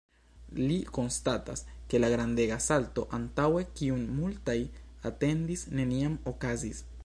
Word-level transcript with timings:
Li 0.59 0.75
konstatas, 0.97 1.61
ke 1.91 2.01
la 2.01 2.09
grandega 2.15 2.57
salto 2.69 3.05
antaŭen, 3.19 3.69
kiun 3.81 4.03
multaj 4.21 4.59
atendis, 5.11 5.67
neniam 5.81 6.21
okazis. 6.33 6.87